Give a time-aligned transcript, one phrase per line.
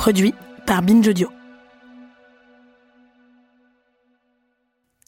[0.00, 0.34] Produit
[0.66, 1.28] par Binge Audio.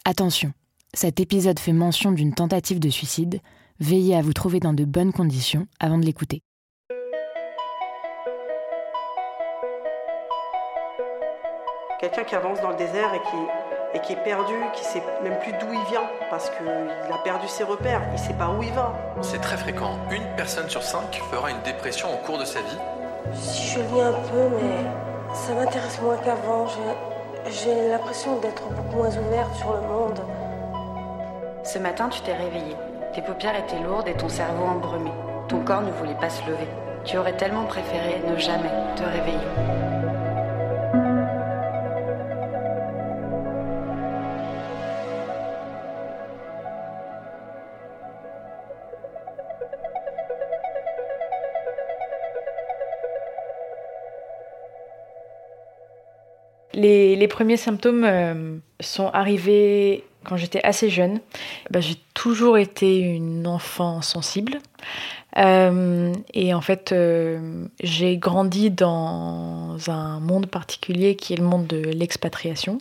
[0.05, 0.53] Attention,
[0.93, 3.41] cet épisode fait mention d'une tentative de suicide.
[3.81, 6.43] Veillez à vous trouver dans de bonnes conditions avant de l'écouter.
[11.99, 15.39] Quelqu'un qui avance dans le désert et qui, et qui est perdu, qui sait même
[15.39, 18.73] plus d'où il vient, parce qu'il a perdu ses repères, il sait pas où il
[18.73, 18.95] va.
[19.23, 19.99] C'est très fréquent.
[20.11, 23.02] Une personne sur cinq fera une dépression au cours de sa vie.
[23.33, 26.67] Si je lis un peu, mais ça m'intéresse moins qu'avant.
[27.49, 30.21] J'ai- l'impression d'être beaucoup moins ouverte sur le monde.
[31.65, 32.77] Ce matin, tu t'es réveillé.
[33.15, 35.11] Tes paupières étaient lourdes et ton cerveau embrumé.
[35.49, 36.69] Ton corps ne voulait pas se lever.
[37.05, 40.02] Tu aurais tellement préféré ne jamais te réveiller.
[56.83, 61.21] Les, premiers symptômes euh, sont arrivés quand j'étais assez jeune.
[61.71, 64.59] Bah, j'ai toujours été une enfant sensible.
[65.39, 71.67] Euh, et en fait, euh, j'ai grandi dans un monde particulier qui est le monde
[71.67, 72.79] de l'expatriation.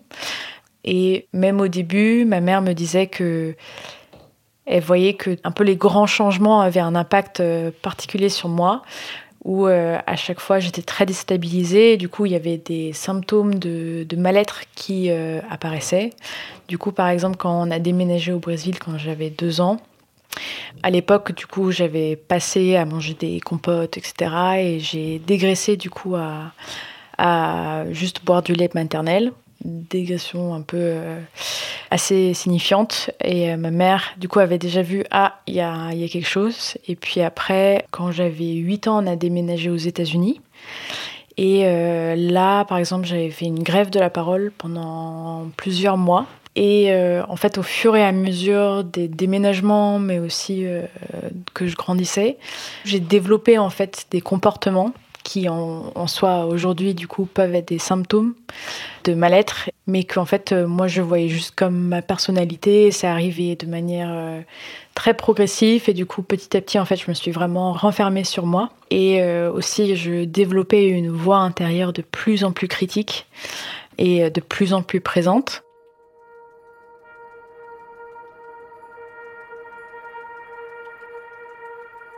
[0.84, 3.56] Et même au début, ma mère me disait que
[4.66, 7.44] elle voyait que un peu les grands changements avaient un impact
[7.82, 8.84] particulier sur moi
[9.44, 11.98] où euh, à chaque fois j'étais très déstabilisée.
[11.98, 16.12] Du coup, il y avait des symptômes de, mal-être qui euh, apparaissaient.
[16.68, 19.78] Du coup, par exemple, quand on a déménagé au Brésil quand j'avais deux ans,
[20.84, 24.32] à l'époque, du coup, j'avais passé à manger des compotes, etc.
[24.60, 29.34] Et j'ai dégraissé, du coup, à juste boire du lait maternel.
[29.64, 31.20] Dégression un peu euh,
[31.90, 33.12] assez signifiante.
[33.24, 36.08] Et euh, ma mère, du coup, avait déjà vu Ah, il y a, y a
[36.08, 36.78] quelque chose.
[36.88, 40.42] Et puis après, quand j'avais 8 ans, on a déménagé aux États-Unis.
[41.38, 46.26] Et euh, là, par exemple, j'avais fait une grève de la parole pendant plusieurs mois.
[46.58, 46.94] Et
[47.30, 50.66] en fait, au fur et à mesure des déménagements, mais aussi
[51.54, 52.38] que je grandissais,
[52.84, 54.92] j'ai développé en fait des comportements
[55.24, 58.34] qui en, soi aujourd'hui du coup peuvent être des symptômes
[59.04, 62.92] de mal-être, mais qu'en fait euh, moi je voyais juste comme ma personnalité.
[62.92, 64.42] C'est arrivé de manière euh,
[64.96, 68.24] très progressive et du coup petit à petit en fait je me suis vraiment renfermée
[68.24, 73.28] sur moi et euh, aussi je développais une voix intérieure de plus en plus critique
[73.98, 75.64] et de plus en plus présente.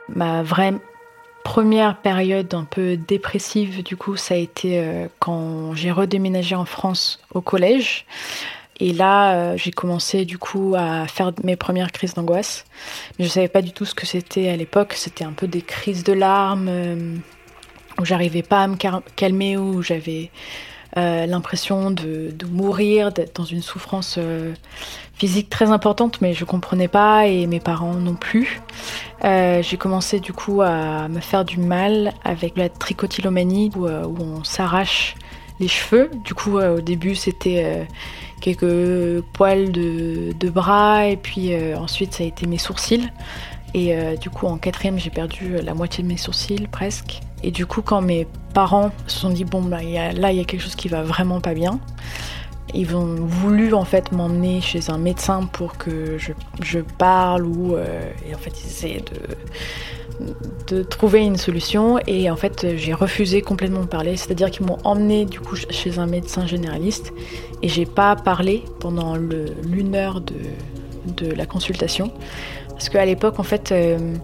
[0.09, 0.73] Ma vraie
[1.43, 6.65] première période un peu dépressive, du coup, ça a été euh, quand j'ai redéménagé en
[6.65, 8.05] France au collège.
[8.79, 12.65] Et là, euh, j'ai commencé du coup à faire mes premières crises d'angoisse.
[13.17, 14.93] Mais je savais pas du tout ce que c'était à l'époque.
[14.93, 17.15] C'était un peu des crises de larmes euh,
[17.99, 18.75] où j'arrivais pas à me
[19.15, 20.31] calmer, où j'avais
[20.95, 24.19] l'impression de, mourir, d'être dans une souffrance
[25.15, 28.61] physique très importante, mais je comprenais pas et mes parents non plus.
[29.23, 34.06] Euh, j'ai commencé du coup à me faire du mal avec la tricotylomanie où, euh,
[34.06, 35.16] où on s'arrache
[35.59, 36.11] les cheveux.
[36.25, 37.88] Du coup, euh, au début, c'était
[38.41, 43.09] quelques poils de, bras et puis ensuite, ça a été mes sourcils.
[43.73, 47.22] Et du coup, en quatrième, j'ai perdu la moitié de mes sourcils presque.
[47.41, 50.44] Et du coup, quand mes parents se sont dit, bon, bah, là, il y a
[50.44, 51.79] quelque chose qui va vraiment pas bien,
[52.73, 57.75] ils ont voulu en fait m'emmener chez un médecin pour que je, je parle ou
[57.75, 59.03] euh, en fait ils essayaient
[60.19, 62.00] de, de trouver une solution.
[62.07, 64.18] Et en fait j'ai refusé complètement de parler.
[64.18, 67.13] C'est à dire qu'ils m'ont emmené du coup chez un médecin généraliste.
[67.62, 70.36] Et j'ai pas parlé pendant l'une heure de,
[71.18, 72.12] de la consultation.
[72.69, 74.15] Parce qu'à l'époque en fait euh,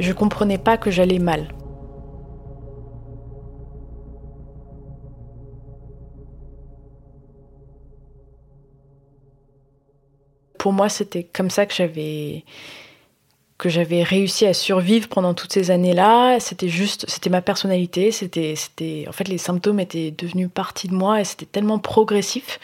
[0.00, 1.48] je comprenais pas que j'allais mal
[10.62, 12.44] pour moi, c'était comme ça que j'avais
[13.58, 16.38] que j'avais réussi à survivre pendant toutes ces années-là.
[16.38, 18.12] C'était juste, c'était ma personnalité.
[18.12, 22.60] C'était, c'était, en fait, les symptômes étaient devenus partie de moi et c'était tellement progressif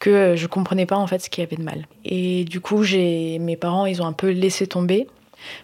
[0.00, 1.86] que je comprenais pas en fait ce qu'il y avait de mal.
[2.04, 5.06] Et du coup, j'ai mes parents, ils ont un peu laissé tomber,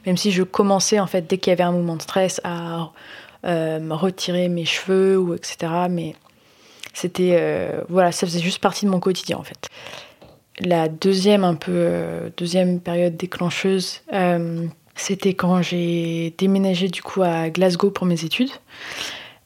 [0.06, 2.90] même si je commençais en fait dès qu'il y avait un moment de stress à
[3.44, 5.72] euh, retirer mes cheveux ou etc.
[5.90, 6.14] Mais
[6.94, 9.68] c'était euh, voilà, ça faisait juste partie de mon quotidien en fait.
[10.60, 12.30] La deuxième un peu euh,
[12.82, 14.02] période déclencheuse,
[14.94, 18.50] c'était quand j'ai déménagé du coup à Glasgow pour mes études.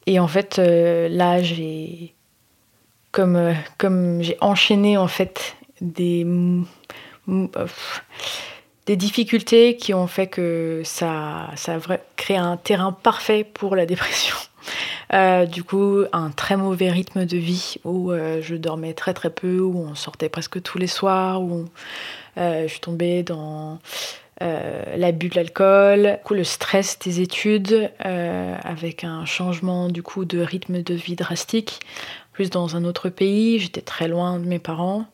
[0.06, 1.40] Et en fait, là,
[3.18, 6.24] euh, comme j'ai enchaîné en fait des,
[7.28, 7.46] euh,
[8.86, 13.86] des difficultés qui ont fait que ça, ça a créé un terrain parfait pour la
[13.86, 14.36] dépression.
[15.12, 19.60] Euh, du coup, un très mauvais rythme de vie où je dormais très très peu,
[19.60, 21.66] où on sortait presque tous les soirs, où
[22.36, 23.78] je suis tombée dans
[24.40, 30.94] l'abus de l'alcool, le stress des études, avec un changement du coup de rythme de
[30.94, 31.80] vie drastique,
[32.48, 35.04] dans un autre pays, j'étais très loin de mes parents.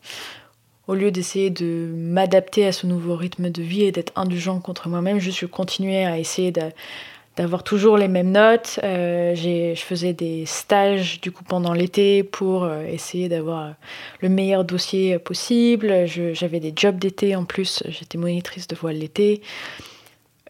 [0.86, 4.88] Au lieu d'essayer de m'adapter à ce nouveau rythme de vie et d'être indulgent contre
[4.88, 6.52] moi-même, je suis continué à essayer
[7.36, 8.80] d'avoir toujours les mêmes notes.
[8.82, 13.74] Euh, je faisais des stages du coup pendant l'été pour euh, essayer d'avoir
[14.20, 16.06] le meilleur dossier possible.
[16.06, 17.82] J'avais des jobs d'été en plus.
[17.88, 19.42] J'étais monitrice de voile l'été.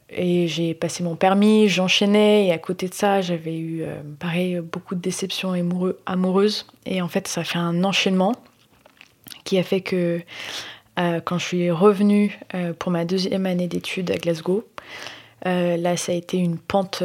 [0.09, 4.61] Et j'ai passé mon permis, j'enchaînais, et à côté de ça, j'avais eu, euh, pareil,
[4.61, 5.53] beaucoup de déceptions
[6.07, 6.67] amoureuses.
[6.85, 8.33] Et en fait, ça fait un enchaînement
[9.45, 10.21] qui a fait que
[10.99, 14.65] euh, quand je suis revenue euh, pour ma deuxième année d'études à Glasgow,
[15.47, 17.03] là, ça a été une pente,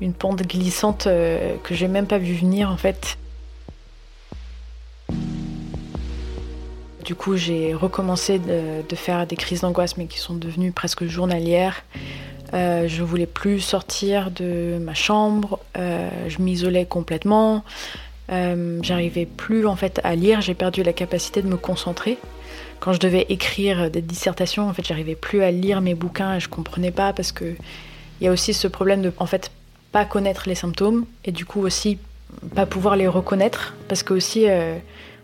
[0.00, 3.16] une pente glissante que j'ai même pas vu venir en fait.
[7.04, 11.84] Du coup, j'ai recommencé de, faire des crises d'angoisse, mais qui sont devenues presque journalières.
[12.54, 17.62] Euh, je voulais plus sortir de ma chambre, euh, je m'isolais complètement.
[18.32, 22.16] Euh, j'arrivais plus en fait à lire, j'ai perdu la capacité de me concentrer.
[22.80, 26.40] Quand je devais écrire des dissertations, en fait, j'arrivais plus à lire mes bouquins et
[26.40, 27.54] je comprenais pas parce que
[28.20, 29.50] il y a aussi ce problème de en fait
[29.92, 31.98] pas connaître les symptômes et du coup aussi
[32.54, 34.76] pas pouvoir les reconnaître parce que aussi euh,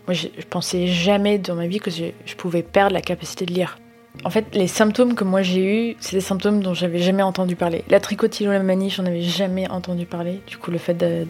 [0.07, 3.77] moi, je, pensais jamais dans ma vie que je, pouvais perdre la capacité de lire.
[4.25, 7.55] En fait, les symptômes que moi j'ai eus, c'est des symptômes dont j'avais jamais entendu
[7.55, 7.83] parler.
[7.89, 10.41] La tricotillomanie, j'en avais jamais entendu parler.
[10.47, 11.25] Du coup, le fait de,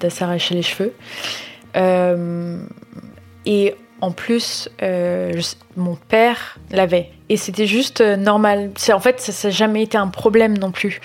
[0.51, 0.94] les cheveux.
[1.75, 2.63] Euh,
[3.45, 5.39] et en plus, euh,
[5.77, 7.12] mon père l'avait.
[7.30, 8.71] Et c'était juste euh, normal.
[8.92, 11.00] En fait, ça n'a jamais été un problème non plus.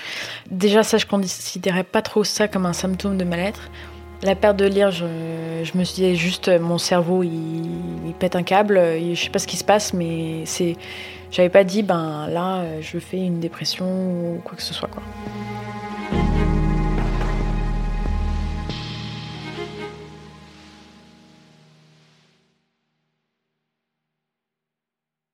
[0.51, 3.71] Déjà, ça, je considérais pas trop ça comme un symptôme de mal-être.
[4.23, 5.05] La perte de lire, je,
[5.77, 9.59] me suis dit juste mon cerveau il, pète un câble, je sais pas ce qui
[9.59, 10.75] se passe, mais c'est,
[11.31, 15.03] j'avais pas dit ben là je fais une dépression ou quoi que ce soit quoi.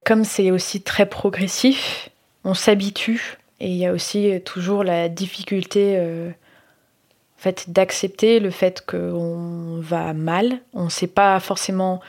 [0.04, 2.10] Comme c'est aussi très progressif,
[2.44, 6.30] on s'habitue et il y a aussi toujours la difficulté euh,
[7.42, 10.60] fait, d'accepter le fait qu'on va mal.
[10.72, 12.00] On ne sait pas forcément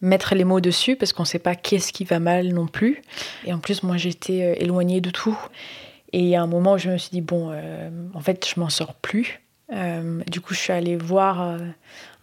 [0.00, 3.02] mettre les mots dessus parce qu'on ne sait pas qu'est-ce qui va mal non plus.
[3.46, 5.38] Et en plus, moi, j'étais euh, éloignée de tout.
[6.12, 8.94] Et a un moment je me suis dit, bon, euh, en fait, je m'en sors
[8.94, 9.40] plus.
[9.72, 11.56] Euh, du coup, je suis allée voir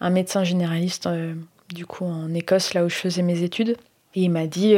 [0.00, 1.08] un médecin généraliste,
[1.74, 3.76] du coup, en Écosse, là où je faisais mes études.
[4.14, 4.74] Et il m'a dit,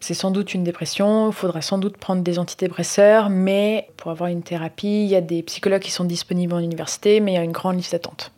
[0.00, 4.30] c'est sans doute une dépression, il faudra sans doute prendre des antidépresseurs, mais pour avoir
[4.30, 7.38] une thérapie, il y a des psychologues qui sont disponibles en université, mais il y
[7.38, 8.32] a une grande liste d'attente.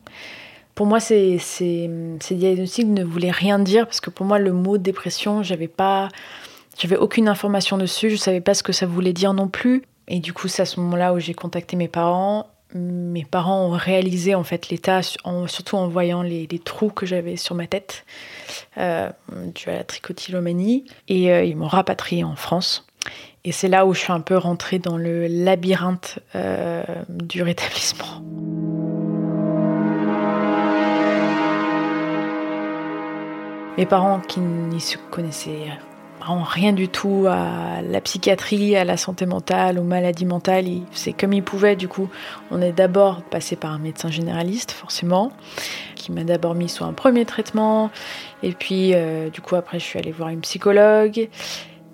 [0.74, 1.88] Pour moi, ces, ces,
[2.30, 6.08] diagnostics ne voulaient rien dire parce que pour moi, le mot dépression, j'avais pas,
[6.78, 9.82] j'avais aucune information dessus, je savais pas ce que ça voulait dire non plus.
[10.08, 13.76] Et du coup, c'est à ce moment-là où j'ai contacté mes parents mes parents ont
[13.76, 18.04] réalisé en fait l'état, surtout en voyant les, trous que j'avais sur ma tête
[18.78, 19.10] euh,
[19.54, 22.86] dû à la tricotillomanie, et euh, ils m'ont rapatrié en France.
[23.44, 28.22] Et c'est là où je suis un peu rentrée dans le labyrinthe euh, du rétablissement.
[33.76, 35.70] Mes parents qui n'y se connaissaient
[36.26, 40.66] rien du tout à la psychiatrie, à la santé mentale, aux maladies mentales.
[40.92, 42.08] C'est comme il pouvait, du coup.
[42.50, 45.32] On est d'abord passé par un médecin généraliste, forcément,
[45.94, 47.90] qui m'a d'abord mis sous un premier traitement.
[48.42, 51.28] Et puis, euh, du coup, après, je suis allée voir une psychologue.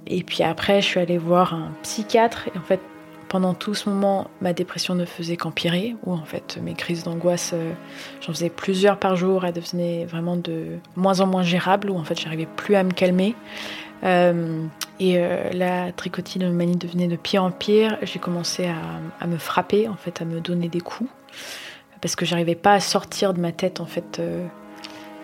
[0.07, 2.49] Et puis après, je suis allée voir un psychiatre.
[2.55, 2.81] Et en fait,
[3.29, 7.53] pendant tout ce moment, ma dépression ne faisait qu'empirer, ou en fait mes crises d'angoisse,
[7.55, 7.73] euh,
[8.21, 12.05] j'en faisais plusieurs par jour, elles devenaient vraiment de moins en moins gérables, où en
[12.05, 13.35] fait j'arrivais plus à me calmer.
[14.05, 14.67] Euh,
[15.01, 17.99] et euh, la tricotillomanie devenait de pire en pire.
[18.03, 18.69] J'ai commencé
[19.21, 21.11] à, me frapper, en fait, à me donner des coups,
[22.01, 24.47] parce que j'arrivais pas à sortir de ma tête, en fait, euh,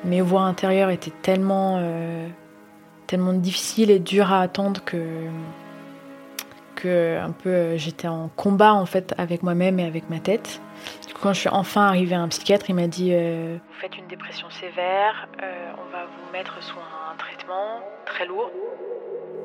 [0.05, 2.29] mes voix intérieures étaient tellement, euh,
[3.07, 4.97] tellement difficiles et dures à attendre que,
[6.75, 10.61] que un peu j'étais en combat en fait avec moi-même et avec ma tête.
[11.21, 14.07] Quand je suis enfin arrivée à un psychiatre, il m'a dit euh, Vous faites une
[14.09, 18.51] dépression sévère, euh, on va vous mettre sous un traitement très lourd.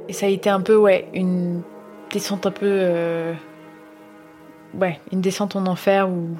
[0.09, 1.61] Et ça a été un peu, ouais, une
[2.11, 3.33] descente un peu.
[4.73, 6.35] ouais, une descente en enfer où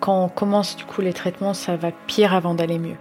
[0.00, 2.96] quand on commence du coup les traitements, ça va pire avant d'aller mieux.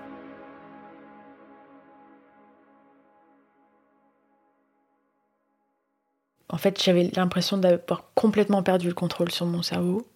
[6.49, 10.07] En fait, j'avais l'impression d'avoir complètement perdu le contrôle sur mon cerveau.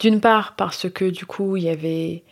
[0.00, 2.24] D'une part parce que du coup, il y avait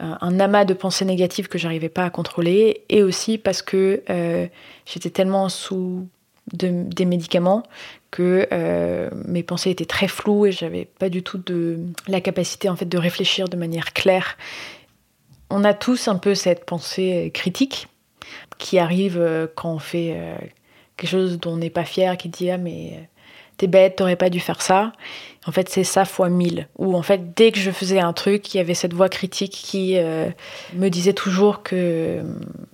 [0.00, 4.02] euh, un amas de pensées négatives que j'arrivais pas à contrôler, et aussi parce que
[4.08, 4.46] euh,
[4.86, 6.08] j'étais tellement sous
[6.52, 7.62] des médicaments
[8.10, 11.40] que euh, mes pensées étaient très floues et j'avais pas du tout
[12.08, 14.36] la capacité en fait de réfléchir de manière claire.
[15.48, 17.86] On a tous un peu cette pensée critique
[18.58, 20.16] qui arrive quand on fait
[21.00, 23.08] quelque chose dont on n'est pas fier, qui dit ah mais
[23.60, 24.92] t'es bête, t'aurais pas dû faire ça.
[25.46, 26.66] En fait, c'est ça fois mille.
[26.78, 29.52] Ou en fait, dès que je faisais un truc, il y avait cette voix critique
[29.52, 30.30] qui euh,
[30.74, 32.22] me disait toujours que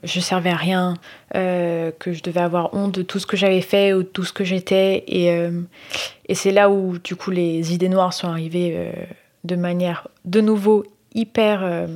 [0.04, 0.94] je servais à rien,
[1.34, 4.22] euh, que je devais avoir honte de tout ce que j'avais fait ou de tout
[4.22, 5.02] ce que j'étais.
[5.08, 5.62] Et, euh,
[6.28, 8.92] et c'est là où, du coup, les idées noires sont arrivées
[9.42, 11.88] de manière, de nouveau, hyper,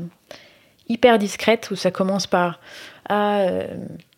[0.89, 2.59] hyper discrète, où ça commence par
[3.13, 3.47] ah,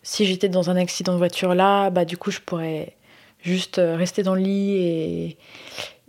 [0.03, 2.93] si j'étais dans un accident de voiture là, bah du coup, je pourrais
[3.41, 5.37] juste euh, rester dans le lit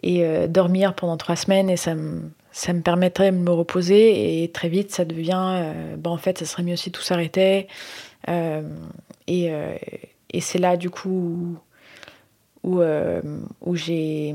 [0.02, 4.42] et, euh, dormir pendant trois semaines et ça me, ça me permettrait de me reposer
[4.42, 7.68] et très vite ça devient euh, bah, en fait ça serait mieux si tout s'arrêtait.
[9.26, 9.50] Et,
[10.30, 11.56] et c'est là du coup
[12.62, 14.34] où, où j'ai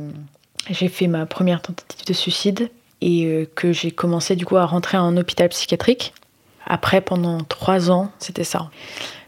[0.70, 2.70] j'ai fait ma première tentative de suicide
[3.02, 6.14] et que j'ai commencé du coup à rentrer en hôpital psychiatrique
[6.70, 8.70] après pendant trois ans c'était ça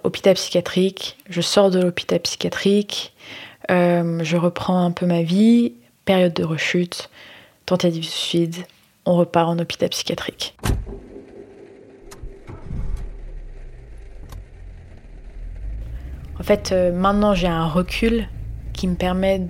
[0.03, 3.13] hôpital psychiatrique je sors de l'hôpital psychiatrique
[3.69, 5.73] euh, je reprends un peu ma vie,
[6.05, 7.09] période de rechute,
[7.65, 8.55] tentative de suicide,
[9.05, 10.57] on repart en hôpital psychiatrique.
[16.39, 18.27] En fait, euh, maintenant j'ai un recul
[18.73, 19.47] qui me permet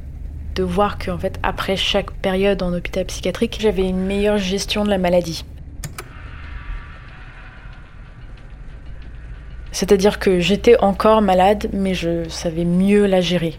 [0.56, 4.90] de voir qu'en fait, après chaque période en hôpital psychiatrique, j'avais une meilleure gestion de
[4.90, 5.46] la maladie.
[9.72, 13.56] C'est-à-dire que j'étais encore malade, mais je savais mieux la gérer.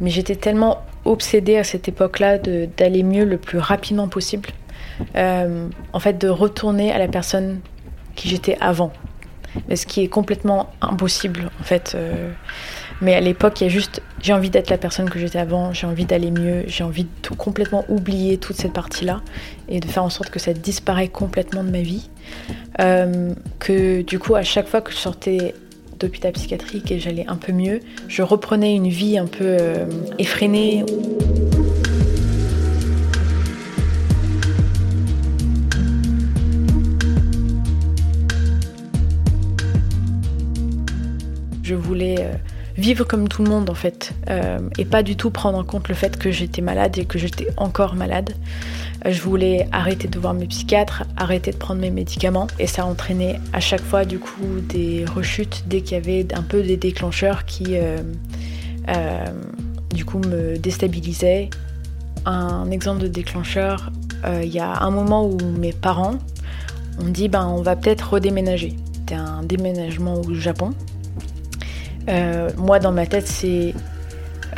[0.00, 4.48] Mais j'étais tellement obsédée à cette époque-là d'aller mieux le plus rapidement possible.
[5.16, 7.60] Euh, en fait, de retourner à la personne
[8.14, 8.92] qui j'étais avant.
[9.74, 11.92] Ce qui est complètement impossible, en fait.
[11.94, 12.30] Euh.
[13.00, 15.72] mais à l'époque, il y a juste, j'ai envie d'être la personne que j'étais avant,
[15.72, 19.22] j'ai envie d'aller mieux, j'ai envie de complètement oublier toute cette partie-là
[19.68, 22.10] et de faire en sorte que ça disparaît complètement de ma vie.
[22.80, 25.54] Euh, que du coup, à chaque fois que je sortais
[25.98, 27.80] d'hôpital psychiatrique et j'allais un peu mieux.
[28.08, 29.86] Je reprenais une vie un peu euh,
[30.18, 30.84] effrénée.
[41.64, 42.34] Je voulais euh,
[42.76, 45.88] vivre comme tout le monde en fait euh, et pas du tout prendre en compte
[45.88, 48.34] le fait que j'étais malade et que j'étais encore malade.
[49.06, 53.38] Je voulais arrêter de voir mes psychiatres, arrêter de prendre mes médicaments et ça entraînait
[53.52, 57.44] à chaque fois du coup des rechutes dès qu'il y avait un peu des déclencheurs
[57.44, 57.98] qui euh,
[58.88, 59.26] euh,
[59.94, 61.50] du coup me déstabilisaient.
[62.26, 63.90] Un exemple de déclencheur,
[64.24, 66.18] euh, il y a un moment où mes parents
[66.98, 68.74] ont dit ben on va peut-être redéménager.
[68.94, 70.70] C'était un déménagement au Japon.
[72.56, 73.74] Moi dans ma tête c'est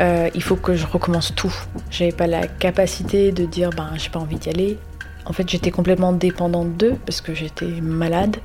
[0.00, 1.54] euh, il faut que je recommence tout.
[1.90, 4.78] J'avais pas la capacité de dire ben j'ai pas envie d'y aller.
[5.24, 8.36] En fait j'étais complètement dépendante d'eux parce que j'étais malade.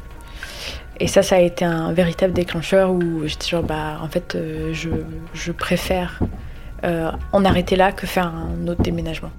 [0.99, 4.73] Et ça, ça a été un véritable déclencheur où j'étais genre bah en fait euh,
[4.73, 6.19] je, préfère
[6.83, 9.31] euh, en arrêter là que faire un autre déménagement.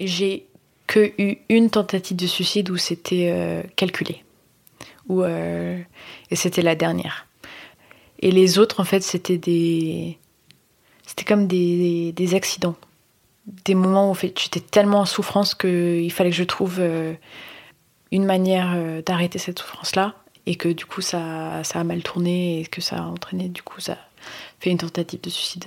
[0.00, 0.46] J'ai
[0.90, 4.24] que eu une tentative de suicide où c'était euh, calculé.
[5.08, 5.78] Où, euh,
[6.30, 7.28] et c'était la dernière.
[8.18, 10.18] Et les autres, en fait, c'était des.
[11.06, 12.74] C'était comme des, des, accidents.
[13.64, 17.14] Des moments où en fait, j'étais tellement en souffrance qu'il fallait que je trouve euh,
[18.10, 20.16] une manière d'arrêter cette souffrance-là.
[20.46, 23.62] Et que du coup, ça, ça a mal tourné et que ça a entraîné, du
[23.62, 23.96] coup, ça
[24.58, 25.66] fait une tentative de suicide.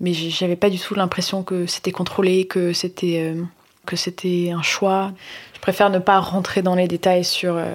[0.00, 3.34] Mais j'avais pas du tout l'impression que c'était contrôlé, que c'était
[3.84, 5.12] que c'était un choix.
[5.54, 7.74] Je préfère ne pas rentrer dans les détails sur euh,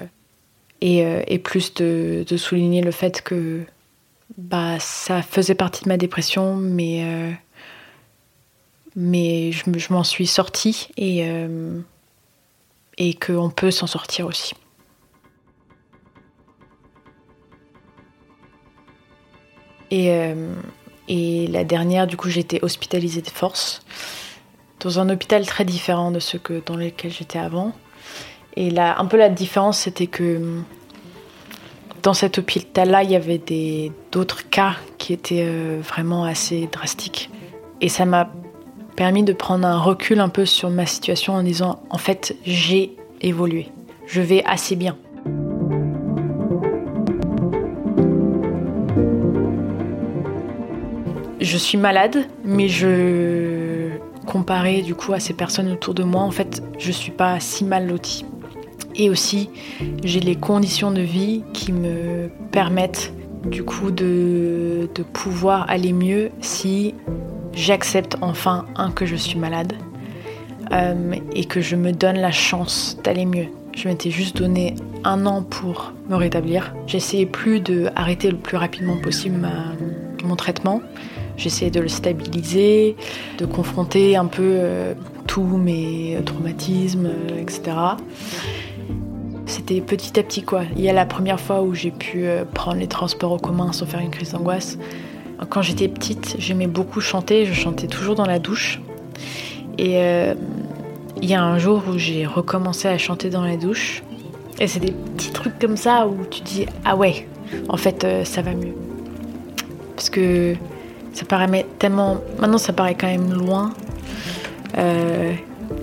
[0.80, 3.62] et, euh, et, plus de, souligner le fait que
[4.38, 7.32] bah ça faisait partie de ma dépression, mais euh,
[8.96, 11.24] mais je, je m'en suis sortie et,
[12.98, 14.54] et qu'on peut s'en sortir aussi.
[19.92, 20.10] Et,
[21.08, 23.82] et la dernière, du coup, été hospitalisée de force
[24.80, 27.72] dans un hôpital très différent de ce que dans lequel j'étais avant.
[28.56, 30.40] Et là, un peu la différence, c'était que
[32.02, 33.40] dans cet hôpital-là, il y avait
[34.10, 37.30] d'autres cas qui étaient euh, vraiment assez drastiques.
[37.80, 38.30] Et ça m'a
[38.96, 42.96] permis de prendre un recul un peu sur ma situation en disant, en fait, j'ai
[43.20, 43.68] évolué.
[44.06, 44.96] Je vais assez bien.
[51.40, 53.79] Je suis malade, mais je
[54.30, 57.64] comparé du coup à ces personnes autour de moi, en fait, je suis pas si
[57.64, 58.24] mal lotie.
[58.94, 59.50] Et aussi,
[60.04, 63.12] j'ai les conditions de vie qui me permettent
[63.44, 66.94] du coup de, de pouvoir aller mieux si
[67.54, 69.72] j'accepte enfin, un, que je suis malade
[70.72, 73.46] euh, et que je me donne la chance d'aller mieux.
[73.74, 76.74] Je m'étais juste donné un an pour me rétablir.
[76.86, 79.48] J'essayais plus de arrêter le plus rapidement possible
[80.24, 80.82] mon traitement.
[81.40, 82.96] J'essayais de le stabiliser,
[83.38, 84.92] de confronter un peu euh,
[85.26, 87.62] tous mes traumatismes, euh, etc.
[89.46, 90.64] C'était petit à petit quoi.
[90.76, 93.72] Il y a la première fois où j'ai pu euh, prendre les transports en commun
[93.72, 94.76] sans faire une crise d'angoisse.
[95.48, 98.78] Quand j'étais petite, j'aimais beaucoup chanter, je chantais toujours dans la douche.
[99.78, 99.94] Et
[101.22, 104.02] il y a un jour où j'ai recommencé à chanter dans la douche.
[104.58, 107.26] Et c'est des petits trucs comme ça où tu dis ah ouais,
[107.70, 108.74] en fait ça va mieux.
[109.96, 110.56] Parce que
[111.12, 112.20] ça paraît tellement.
[112.38, 113.72] Maintenant, ça paraît quand même loin.
[114.78, 115.32] Euh,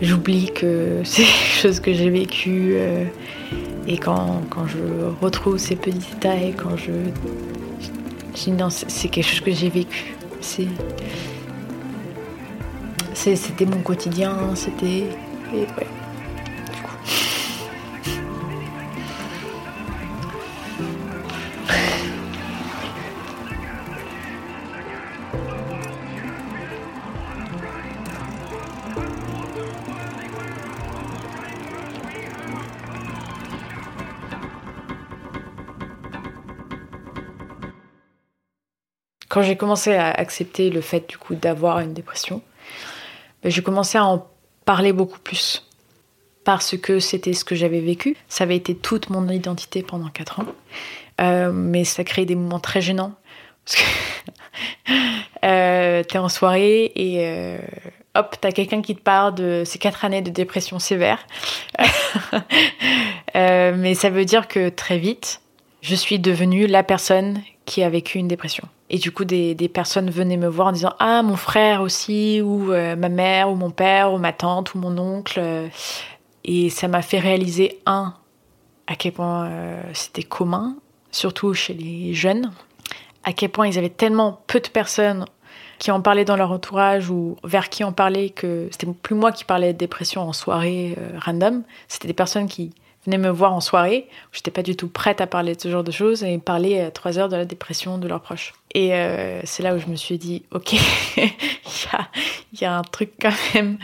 [0.01, 2.73] j'oublie que c'est quelque chose que j'ai vécu.
[2.75, 3.05] Euh,
[3.87, 4.77] et quand, quand, je
[5.21, 6.91] retrouve ces petits détails, quand je.
[8.35, 10.15] Je non, c'est quelque chose que j'ai vécu.
[13.13, 15.05] C'était mon quotidien, c'était.
[15.53, 15.67] Ouais.
[39.37, 42.41] Quand j'ai commencé à accepter le fait du coup d'avoir une dépression,
[43.43, 44.27] ben, j'ai commencé à en
[44.65, 45.63] parler beaucoup plus
[46.43, 48.17] parce que c'était ce que j'avais vécu.
[48.29, 50.45] Ça avait été toute mon identité pendant 4 ans,
[51.21, 53.13] euh, mais ça créait des moments très gênants
[53.63, 54.93] parce que
[55.45, 57.59] euh, t'es en soirée et euh,
[58.15, 61.27] hop, t'as quelqu'un qui te parle de ces 4 années de dépression sévère.
[63.35, 65.41] mais ça veut dire que très vite,
[65.81, 68.67] je suis devenue la personne qui a vécu une dépression.
[68.89, 72.71] Et du coup, des, personnes venaient me voir en disant Ah, mon frère aussi, ou
[72.71, 75.41] euh, ma mère, ou mon père, ou ma tante, ou mon oncle.
[76.45, 78.13] Et ça m'a fait réaliser, un,
[78.87, 80.77] à quel point euh, c'était commun,
[81.11, 82.51] surtout chez les jeunes,
[83.23, 85.25] à quel point ils avaient tellement peu de personnes
[85.77, 89.31] qui en parlaient dans leur entourage ou vers qui en parlaient que c'était plus moi
[89.31, 92.73] qui parlais de dépression en soirée euh, random, c'était des personnes qui
[93.05, 94.07] venaient me voir en soirée.
[94.31, 96.91] J'étais pas du tout prête à parler de ce genre de choses et parler à
[96.91, 98.53] trois heures de la dépression de leurs proches.
[98.73, 100.73] Et euh, c'est là où je me suis dit, ok,
[101.17, 103.77] il y, a, un truc quand même.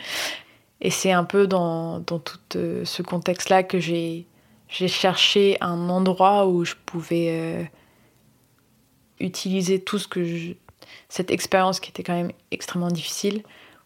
[0.82, 4.28] Et c'est un peu dans, tout euh, ce contexte-là que j'ai
[4.70, 7.64] cherché un endroit où je pouvais euh,
[9.20, 10.56] utiliser tout ce que
[11.08, 13.44] cette expérience qui était quand même extrêmement difficile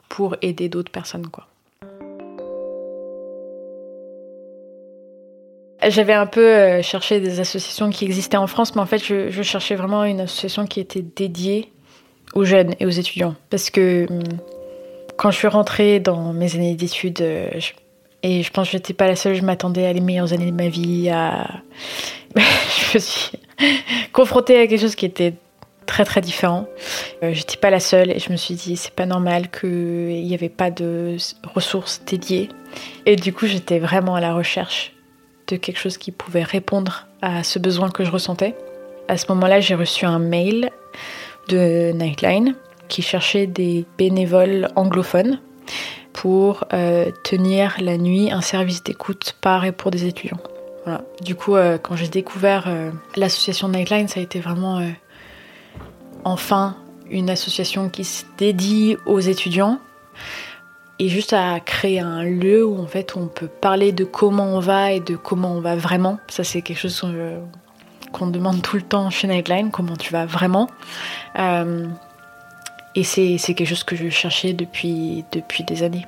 [0.10, 1.48] pour aider d'autres personnes, quoi.
[5.86, 9.42] J'avais un peu euh, cherché des associations qui existaient en France, mais en fait, je,
[9.44, 11.72] cherchais vraiment une association qui était dédiée
[12.34, 13.36] aux jeunes et aux étudiants.
[13.50, 14.24] Parce que hum,
[15.18, 17.50] quand je suis rentrée dans mes années d'études, euh,
[18.24, 20.56] et je pense que j'étais pas la seule, je m'attendais à les meilleures années de
[20.56, 21.48] ma vie, à...
[22.36, 23.32] je me suis
[24.14, 25.36] confrontée à quelque chose qui était
[25.86, 26.68] très très différent.
[27.24, 30.34] Euh, j'étais pas la seule et je me suis dit c'est pas normal qu'il n'y
[30.34, 31.18] avait pas de
[31.54, 32.50] ressources dédiées.
[33.06, 34.97] Et du coup j'étais vraiment à la recherche
[35.48, 38.56] de quelque chose qui pouvait répondre à ce besoin que je ressentais.
[39.08, 40.70] À ce moment-là, j'ai reçu un mail
[41.48, 42.56] de Nightline
[42.88, 45.40] qui cherchait des bénévoles anglophones
[46.14, 50.40] pour euh, tenir la nuit un service d'écoute par et pour des étudiants.
[50.84, 51.04] Voilà.
[51.22, 54.82] Du coup, euh, quand j'ai découvert euh, l'association Nightline, ça a été vraiment
[56.24, 56.76] enfin
[57.10, 59.80] une association qui se dédie aux étudiants
[61.00, 64.60] et juste à créer un lieu où en fait on peut parler de comment on
[64.60, 66.18] va et de comment on va vraiment.
[66.28, 67.06] Ça c'est quelque chose
[68.12, 70.70] qu'on demande tout le temps chez Nightline, comment tu vas vraiment.
[71.38, 71.88] Euh,
[72.96, 75.24] Et c'est quelque chose que je cherchais depuis
[75.68, 76.06] des années.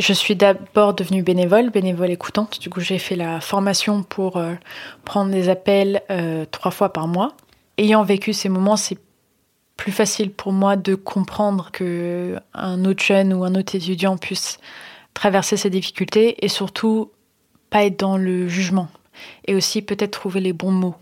[0.00, 2.58] Je suis d'abord devenue bénévole, bénévole écoutante.
[2.60, 4.54] Du coup, j'ai fait la formation pour euh,
[5.04, 7.36] prendre des appels euh, trois fois par mois.
[7.78, 8.98] Ayant vécu ces moments, c'est
[9.76, 14.58] plus facile pour moi de comprendre que un autre jeune ou un autre étudiant puisse
[15.14, 17.10] traverser ces difficultés et surtout
[17.70, 18.88] pas être dans le jugement
[19.46, 20.96] et aussi peut-être trouver les bons mots.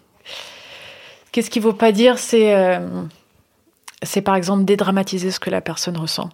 [1.32, 3.02] Qu'est-ce qu'il ne faut pas dire, euh,
[4.02, 6.28] c'est par exemple dédramatiser ce que la personne ressent.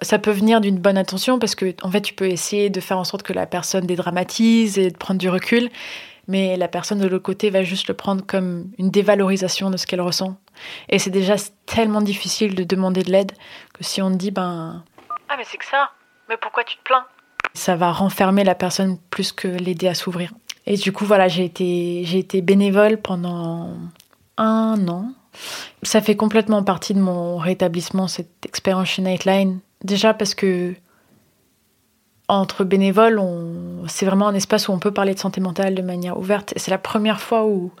[0.00, 2.98] Ça peut venir d'une bonne intention parce que en fait tu peux essayer de faire
[2.98, 5.70] en sorte que la personne dédramatise et de prendre du recul,
[6.28, 9.86] mais la personne de l'autre côté va juste le prendre comme une dévalorisation de ce
[9.86, 10.36] qu'elle ressent.
[10.88, 13.32] Et c'est déjà tellement difficile de demander de l'aide
[13.74, 14.84] que si on te dit ben
[15.28, 15.90] ah mais c'est que ça,
[16.28, 17.06] mais pourquoi tu te plains?
[17.54, 20.32] Ça va renfermer la personne plus que l'aider à s'ouvrir.
[20.66, 23.76] Et du coup voilà j'ai été j'ai été bénévole pendant
[24.36, 25.12] un an
[25.82, 29.60] ça fait complètement partie de mon rétablissement, cette expérience chez Nightline.
[29.84, 30.74] Déjà parce que
[32.28, 33.20] entre bénévoles,
[33.88, 36.52] c'est vraiment un espace où on peut parler de santé mentale de manière ouverte.
[36.56, 37.72] C'est la première fois où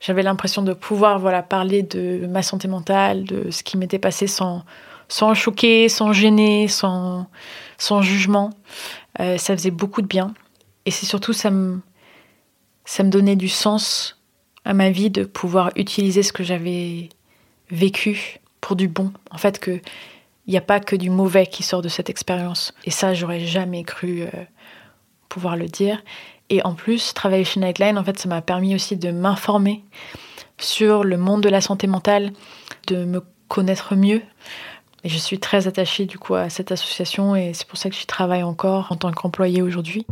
[0.00, 4.26] j'avais l'impression de pouvoir voilà, parler de ma santé mentale, de ce qui m'était passé
[4.26, 4.62] sans,
[5.08, 7.28] sans choquer, sans gêner, sans,
[7.78, 8.50] sans jugement.
[9.20, 10.34] Euh, ça faisait beaucoup de bien.
[10.84, 11.80] Et c'est surtout, ça me,
[12.84, 14.17] ça me donnait du sens
[14.68, 17.08] à ma vie de pouvoir utiliser ce que j'avais
[17.70, 19.12] vécu pour du bon.
[19.30, 19.80] En fait, que
[20.46, 22.74] il n'y a pas que du mauvais qui sort de cette expérience.
[22.84, 24.28] Et ça, j'aurais jamais cru euh,
[25.30, 26.02] pouvoir le dire.
[26.50, 29.84] Et en plus, travailler chez Nightline, en fait, ça m'a permis aussi de m'informer
[30.58, 32.32] sur le monde de la santé mentale,
[32.88, 34.20] de me connaître mieux.
[35.02, 37.96] Et je suis très attachée du coup à cette association et c'est pour ça que
[37.96, 40.06] j'y travaille encore en tant qu'employée aujourd'hui.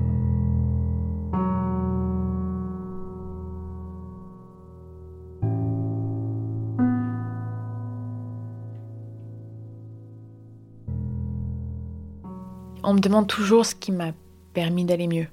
[12.87, 14.12] On me demande toujours ce qui m'a
[14.55, 15.27] permis d'aller mieux.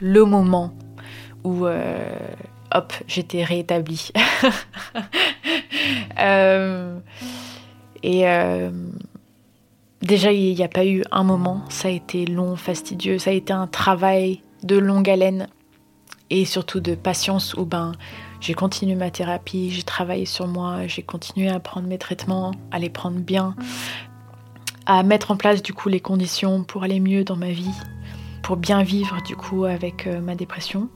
[0.00, 0.74] Le moment
[1.42, 2.16] où, euh,
[2.72, 4.12] hop, j'étais rétablie.
[6.20, 6.98] Euh,
[8.04, 8.70] et euh,
[10.02, 11.64] déjà, il n'y a pas eu un moment.
[11.70, 13.18] Ça a été long, fastidieux.
[13.18, 15.48] Ça a été un travail de longue haleine
[16.30, 17.92] et surtout de patience où ben,
[18.40, 22.78] j'ai continué ma thérapie, j'ai travaillé sur moi, j'ai continué à prendre mes traitements, à
[22.78, 23.56] les prendre bien,
[24.86, 27.74] à mettre en place du coup les conditions pour aller mieux dans ma vie,
[28.42, 30.88] pour bien vivre du coup avec euh, ma dépression.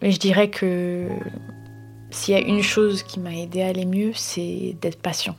[0.00, 1.08] Mais je dirais que
[2.10, 5.36] s'il y a une chose qui m'a aidé à aller mieux, c'est d'être patient.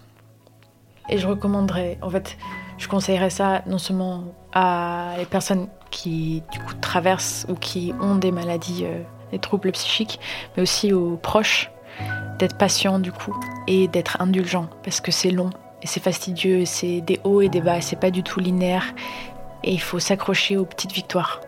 [1.09, 2.37] Et je recommanderais, en fait,
[2.77, 8.15] je conseillerais ça non seulement à les personnes qui du coup traversent ou qui ont
[8.15, 10.19] des maladies, euh, des troubles psychiques,
[10.55, 11.69] mais aussi aux proches,
[12.39, 17.01] d'être patient du coup et d'être indulgent parce que c'est long et c'est fastidieux, c'est
[17.01, 18.93] des hauts et des bas, c'est pas du tout linéaire.
[19.63, 21.41] Et il faut s'accrocher aux petites victoires.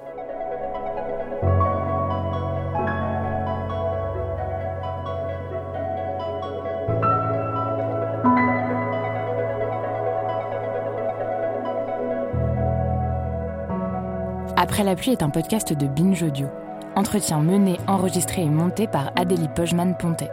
[14.58, 16.48] Après la pluie est un podcast de Binge Audio.
[16.96, 20.32] Entretien mené, enregistré et monté par Adélie Pojman-Pontet.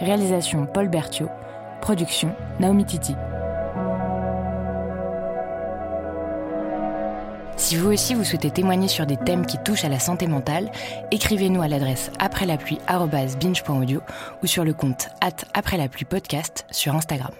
[0.00, 1.28] Réalisation Paul Berthiaud.
[1.80, 3.14] Production Naomi Titi.
[7.70, 10.72] Si vous aussi vous souhaitez témoigner sur des thèmes qui touchent à la santé mentale,
[11.12, 12.80] écrivez-nous à l'adresse après la pluie
[14.42, 17.30] ou sur le compte at après la pluie podcast sur Instagram.